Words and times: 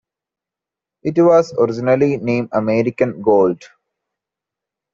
It 1.03 1.13
was 1.21 1.53
originally 1.59 2.17
named 2.17 2.49
American 2.53 3.21
Gold. 3.21 3.63